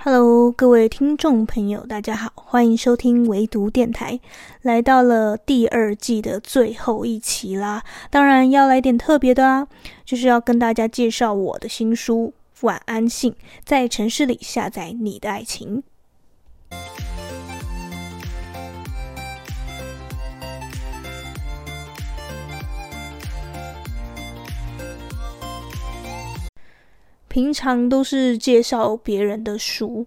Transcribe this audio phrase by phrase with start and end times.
[0.00, 4.20] Hello，各位听众朋友，大家好，欢迎收听唯独电台。
[4.62, 9.66] 来到了第二季的最后一期啦，当然要来点特别的啊，
[10.04, 12.32] 就是要跟大家介绍我的新书
[12.66, 13.32] 《晚安信》，
[13.64, 15.82] 在城市里下载你的爱情。
[27.38, 30.04] 平常都是介绍别人的书，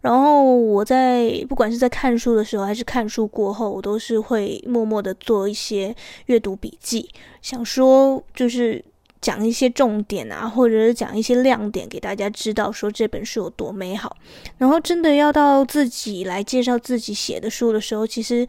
[0.00, 5.94] 然后我在不管是在看书的时候，还是看书过后，我都是会默默的做一些
[6.26, 7.08] 阅读笔记，
[7.40, 8.84] 想说就是
[9.20, 14.16] 讲一些重点啊，或者是讲一些亮点给大家知道，说这本书有多美好。
[14.58, 18.44] 然后真的要到自己来介绍自己写的书的时候，其实。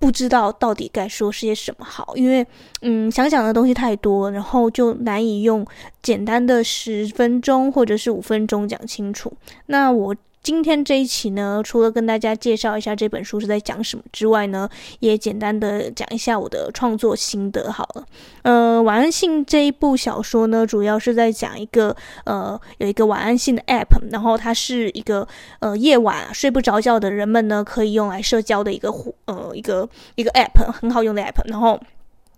[0.00, 2.44] 不知道到底该说些什么好，因为
[2.80, 5.64] 嗯，想讲的东西太多，然后就难以用
[6.02, 9.32] 简单的十分钟或者是五分钟讲清楚。
[9.66, 10.16] 那我。
[10.42, 14.68] 今天这一期呢，除了跟大家介绍一下这本书是在讲什么之外呢，
[15.00, 18.06] 也简单的讲一下我的创作心得好了。
[18.42, 25.28] 呃，晚安信这一部小说呢，主要是在讲一个呃，有一个晚安信的 App，然后它是一个
[25.60, 28.90] 呃夜晚睡不着觉的人们呢可以用来社交的一个
[29.26, 31.78] 呃一个一个 App，很好用的 App，然后。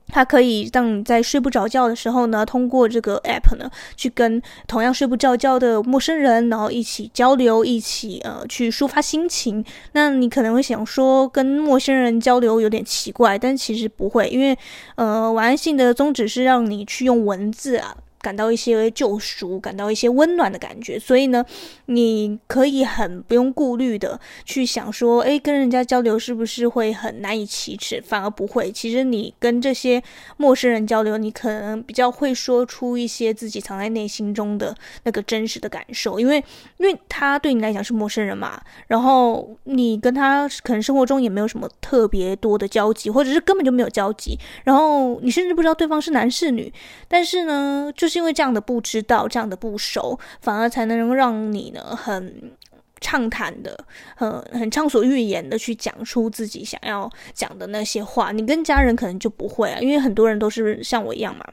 [0.09, 9.65] 它可以让你在睡不着觉的时候呢，通过这个 app 呢，去跟同样睡不着觉的陌生人，然后一起交流，一起呃去抒发心情。
[9.93, 14.57] 那你可能会想说，跟陌生人交流有点奇怪，但其实不会，因为
[14.97, 17.97] 呃，晚安信的宗旨是让你去用文字啊。
[18.23, 21.45] 感到一些救赎，感到一些温暖的感觉，所以呢，
[21.87, 28.01] 你可以很不用顾虑的去想说，诶，跟人家交流是不是会很难以启齿？
[28.01, 28.71] 反而不会。
[28.71, 30.01] 其实你跟这些
[30.37, 36.37] 陌生人交流，你可能比较会说出一些自己藏在内心中的那个真实的感受，因为
[36.77, 46.73] 因为他对你来讲是陌生人嘛，然后你跟他可能生活中也没有什么特别多的交集，或者是根本就没有交集，然后你甚至不知道对方是男是女，
[47.09, 48.12] 但是呢，就是。
[48.13, 52.53] 是因为这样的不知道，这样的不熟，反而才能让你呢很
[53.01, 53.85] 畅谈的，
[54.15, 58.31] 很很畅所欲言的去讲出自己想要讲的那些话。
[58.31, 61.45] 你跟家人可能就不会啊，因为很多人都是像我一样嘛，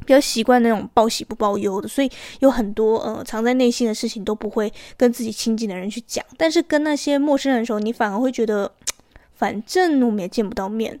[0.00, 6.24] 比较习惯那种报喜不报忧的，所以有很多呃藏在内心的事情都不会跟自己亲近的人去讲。
[6.36, 8.70] 但是跟那些陌生人的时候，你反而会觉得，
[9.34, 11.00] 反正我们也见不到面。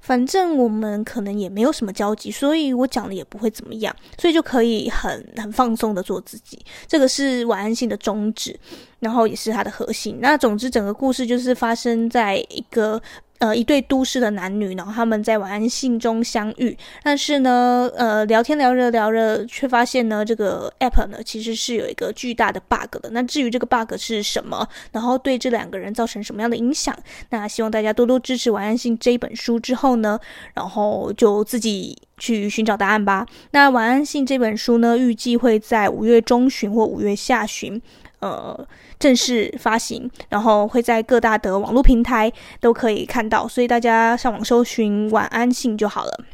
[0.00, 6.58] 反正我们可能也没有什么交集，所以我讲的也不会怎么样，所以就可以很很放松的做自己。
[6.86, 8.58] 这个是晚安信的宗旨，
[9.00, 10.18] 然后也是它的核心。
[10.20, 13.00] 那总之，整个故事就是发生在一个。
[13.38, 23.10] 呃，一对都市的男女，然后他们在晚安信中相遇，但是呢，呃，聊天聊着聊着，却发现呢，这个 app 呢其实是有一个巨大的 bug 的。
[23.12, 26.96] 那至于这个 bug 是什么，然后对这两个人造成什么样的影响，
[27.30, 30.18] 那希望大家多多支持晚安信这一本书之后呢，
[30.54, 33.24] 然后就自己去寻找答案吧。
[33.52, 37.80] 那晚安信这本书呢，预计会在五月中旬或五月下旬。
[38.20, 38.66] 呃，
[38.98, 46.24] 正式发行，然后会在各大的网络平台都可以看到，所以大家上网搜寻“晚安信”就好了。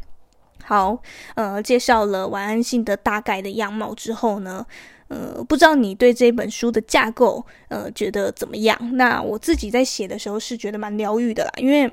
[0.65, 0.99] 好，
[1.35, 4.65] 呃，介绍了晚安信的大概的样貌之后呢，
[5.09, 8.79] 呃，不知道你对这本书的架构，呃，觉得怎么样？
[8.95, 11.93] 那我自己在写的时候是觉得蛮疗愈的啦，因为，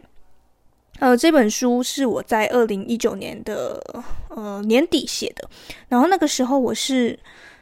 [1.00, 3.78] 呃，这本书是我在二零一九年的
[4.30, 5.50] 呃年底写的，
[5.90, 7.19] 然后那个时候我是。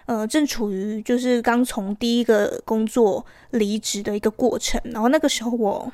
[0.10, 5.92] 呃，正处于就是刚从第一个工作离职的一个过程，然后那个时候我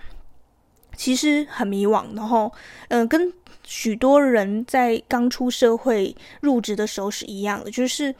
[0.95, 2.49] 其实很迷惘，然后
[2.87, 3.33] 嗯、跟
[3.65, 8.15] 许多人在刚出社会入职的时候是一样的，就是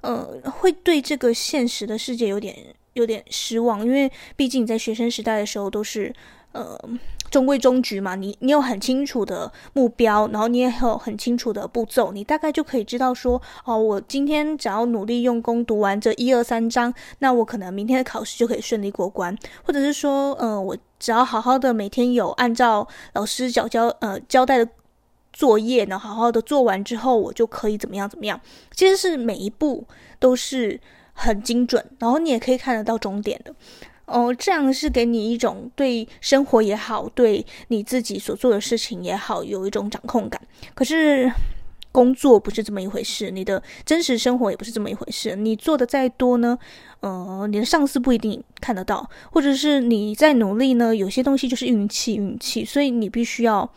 [0.00, 2.56] 呃，会对这个现实的世界有点
[2.94, 6.10] 有点失望，因为毕竟在学生时代的时候都是
[6.56, 6.80] 呃。
[7.28, 24.70] 中规中矩嘛，你你有很清楚的目标，然后你也有很清楚的步骤，你大概就可以知道说，哦，我今天只要努力用功读完这一二三章，那我可能明天的考试就可以顺利过关，或者是说，呃，我只要好好的每天有按照老师交交呃交代的
[25.32, 28.40] 作业，呢好好的做完之后，我就可以怎么样怎么样。
[28.70, 29.84] 其实是每一步
[30.20, 30.80] 都是
[31.12, 33.52] 很精准，然后你也可以看得到终点的。
[34.06, 40.40] 哦，这样是给你一种对生活也好，对你自己所做的事情也好，有一种掌控感。
[40.74, 41.30] 可是
[41.90, 45.34] 工作不是这么一回事，你的真实生活也不是这么一回事。
[45.34, 46.56] 你做的再多呢，
[47.00, 52.64] 呃，你的上司不一定看得到，或者是你再努力呢，有些东西就是运气，运气。
[52.64, 53.68] 所以你必须要，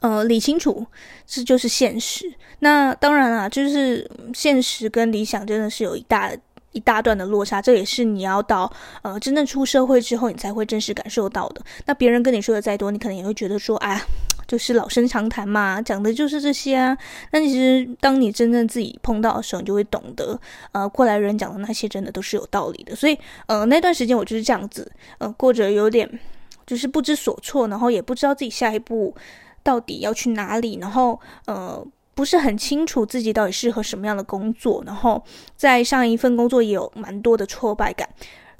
[0.00, 0.84] 呃，理清楚，
[1.24, 2.32] 这就是现实。
[2.58, 6.32] 那当然啦，就是现实跟理想真的是有一大。
[6.72, 8.70] 一大段的落差，这也是你要到
[9.02, 11.62] 呃真正出社会之后，你才会真实感受到的。
[11.86, 14.02] 那别人跟你说的再多，你可能也会觉得说，哎呀，
[14.46, 16.96] 就是老生常谈嘛，讲的就是这些啊。
[17.30, 20.38] 那其实当你真正自己碰到的时候，你就会懂得，
[20.72, 22.96] 呃，过来人讲的那些真的都是有道理的。
[22.96, 26.08] 所以，呃，那段时间我就是这样子，呃，过着有点
[26.66, 29.14] 就是不知所措，然后也不知道自己下一步
[29.62, 31.86] 到底要去哪里，然后，呃。
[32.14, 35.22] 不是很清楚自己到底适合什么样的工作，然后
[35.56, 38.08] 在上一份工作也有蛮多的挫败感，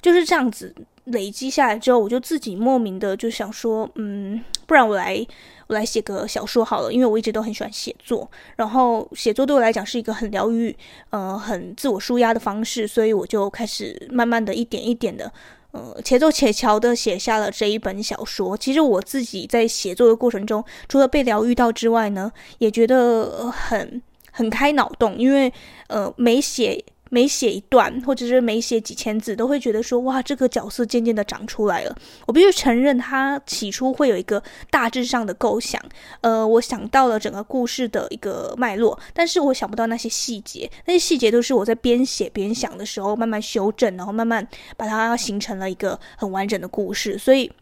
[0.00, 5.24] 就是这样子累积下来之后，我就自己莫名的就想说，嗯，不然我来
[5.66, 10.74] 我来写个小说好了，因为我一直都很喜欢写作，然后写作对我来讲是一个很疗愈，
[11.10, 15.30] 呃，很自我舒压的方式，所以我就开始慢慢的一点一点的。
[15.72, 18.56] 呃，且走且瞧的写下了这一本小说。
[18.56, 25.52] 其实我自己在写作的过程中，除了被疗愈到之外呢，也觉得很很开脑洞，因为
[25.88, 26.84] 呃，没写。
[27.14, 31.94] 每写一段，或者是每写几千字，都会觉得说，哇，这个角色渐渐的长出来了。
[32.26, 35.78] 我必须承认，他起初会有一个大致上的构想，
[36.22, 44.48] 呃，我想到了整个故事的一个脉络，但是我想不到那些细节，那些细节都是我在边写边想的时候慢慢修正，然后慢慢
[44.78, 47.52] 把它形成了一个很完整的故事，所以。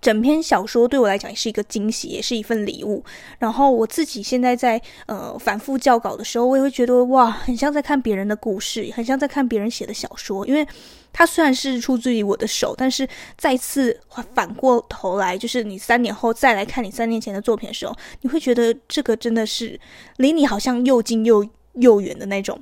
[0.00, 3.04] 整篇小说对我来讲也是一个惊喜，也是一份礼物。
[3.38, 10.46] 然后我自己现在在呃反复校稿的时候，我也会觉得哇，很像在看别人的故事，很像在看别人写的小说。
[10.46, 10.66] 因为
[11.12, 13.06] 它虽然是出自于我的手，但是
[13.36, 13.98] 再次
[14.34, 19.78] 反过头来，就是你三年后再来看你三年前的作品的时候，你会觉得这个真的是
[20.16, 22.58] 离你好像又近又又远的那种。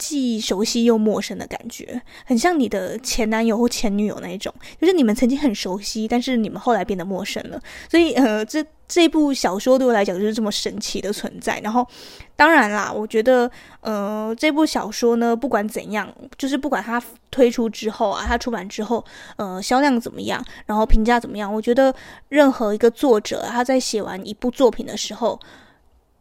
[0.00, 7.60] 既熟悉又陌生的感觉，很像你的前男友或前女友那一种，就是你们曾经很熟悉，但是你们后来变得陌生了。
[7.90, 11.60] 所以，呃，这这部小说对我来讲就是这么神奇的存在。
[11.60, 11.86] 然后，
[12.34, 13.50] 当然啦，我觉得，
[13.82, 17.00] 呃，这部小说呢，不管怎样，就是不管它
[17.30, 19.04] 推出之后啊，它出版之后，
[19.36, 21.94] 呃，销量怎么样，然后评价怎么样，我觉得
[22.30, 25.38] 任何一个作者他在写完一部作品的时候。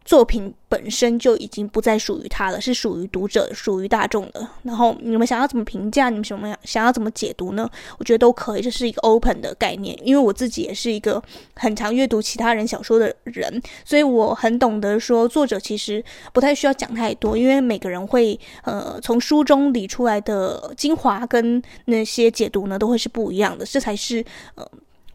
[0.09, 4.47] 作品本身就已经不再属于他了，是属于读者、属于大众的。
[4.63, 7.69] 然后你们想要怎么评价，你们什么想要怎么解读呢？
[7.99, 9.95] 我觉得都可以，这是一个 open 的概念。
[10.03, 11.21] 因为我自己也是一个
[11.53, 16.03] 很常阅读其他人小说的人，所以我很懂得说，作者其实
[16.33, 23.63] 不太需要讲太多，因为每个人会呃从书中理出来的精华跟那些解读呢，都会是不一样的。
[23.63, 24.67] 这才是呃。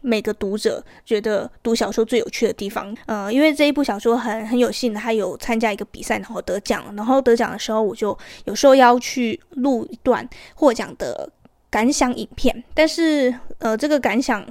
[0.05, 8.15] 每个读者觉得读小说最有趣的地方，呃，因为这一部小说很很有幸，他有参加一个比赛，然后得奖，然后得奖的时候，我就
[8.45, 11.27] 有受邀去录一段获奖的
[11.71, 14.45] 感想影片，但是呃，这个感想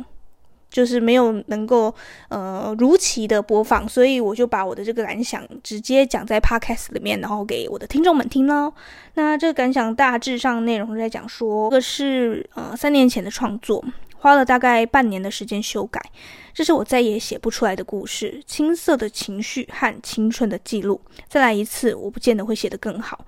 [0.68, 1.94] 就是没有能够
[2.30, 8.72] 呃如期的播放，所以我就把我的这个感想直接讲在 Podcast 里面，然后给我的听众们听喽。
[9.14, 13.84] 那这个感想大致上内容是在讲说，这个是呃三年前的创作。
[14.24, 16.00] 花了大概半年的时间修改，
[16.54, 20.98] 这是我再也写不出来的故事，青涩的情绪和青春的记录。
[21.28, 23.26] 再来一次，我不见得会写得更好。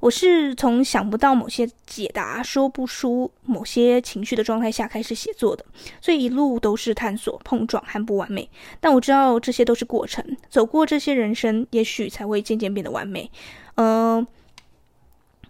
[0.00, 5.64] 我是从想不到某些解答、说不出某些情绪的状态下开始写作的，
[6.00, 8.50] 所以一路都是探索、碰撞和不完美。
[8.80, 13.30] 但我知道这些都是过程，走过这些人生，也许才会渐渐变得完美。
[13.76, 14.26] 嗯、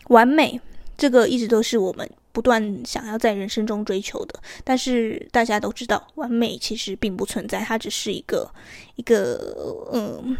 [0.08, 0.60] 完美
[0.98, 2.06] 这个一直都是我们。
[2.32, 8.50] 不断想要在人生中追求的，但是大家都知道，完美其实并不存在，它只是一个
[8.96, 10.36] 一个嗯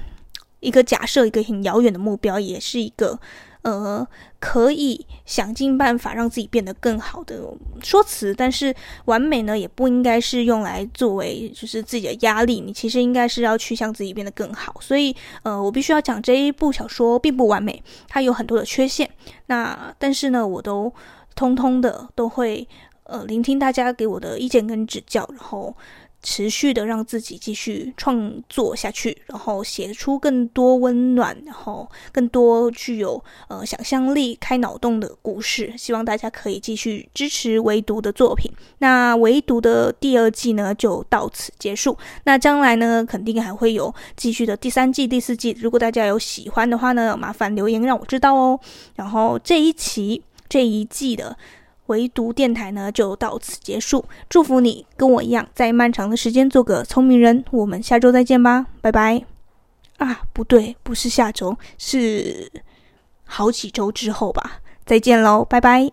[0.61, 3.18] 一个假设，一个很遥远的目标，也是一个
[3.61, 4.06] 呃
[4.40, 7.42] 可以想尽办法让自己变得更好的
[7.82, 8.34] 说辞。
[8.34, 14.75] 但是完美呢，也不应该是用来作为就是自己的压力，你其实应该是要去向自己变得更好。
[14.80, 19.11] 所以呃，我必须要讲这一部小说并不完美，它有很多的缺陷。
[19.46, 20.90] 那但是呢，我都。
[21.42, 22.68] 通通的都会，
[23.02, 25.76] 呃，聆听大家给我的意见跟指教，然后
[26.22, 35.75] 持续的让自己继续创作下去，然后写出更多温暖，然后更多具有呃想象力、开脑洞的故事。
[35.76, 38.49] 希望大家可以继续支持唯独的作品。
[38.78, 41.99] 那唯独的第二季呢，就到此结束。
[42.22, 45.56] 那将来呢，肯定还会有继续的第三季、第四季。
[45.61, 48.61] 如果大家有喜欢的话呢，麻烦留言让我知道哦。
[48.94, 50.22] 然后这一期。
[50.52, 51.35] 这一季的
[51.87, 54.04] 唯独电台呢，就到此结束。
[54.28, 57.42] 祝福你跟我一样，在漫长的时间做个聪明人。
[57.50, 59.25] 我们下周再见吧，拜拜。
[59.97, 62.52] 啊，不对，不是下周，是
[63.25, 64.61] 好几周之后吧。
[64.85, 65.90] 再见喽，拜拜。